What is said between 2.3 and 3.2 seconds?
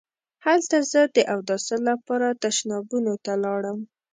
تشنابونو